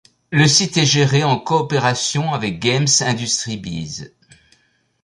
Le 0.31 0.47
site 0.47 0.77
est 0.77 0.85
géré 0.87 1.23
en 1.23 1.37
coopération 1.37 2.33
avec 2.33 2.59
GamesIndustry.biz. 2.59 4.15